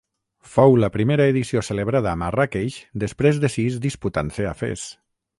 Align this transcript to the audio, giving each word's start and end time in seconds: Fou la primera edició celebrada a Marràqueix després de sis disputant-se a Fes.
Fou 0.51 0.71
la 0.83 0.87
primera 0.93 1.25
edició 1.33 1.61
celebrada 1.67 2.13
a 2.13 2.17
Marràqueix 2.21 2.77
després 3.03 3.41
de 3.43 3.51
sis 3.57 3.77
disputant-se 3.83 4.49
a 4.53 4.55
Fes. 4.63 4.87